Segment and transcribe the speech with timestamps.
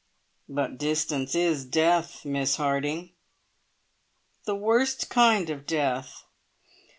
[0.49, 3.11] "But distance is death, Miss Harding!
[4.45, 6.23] The worst kind of death.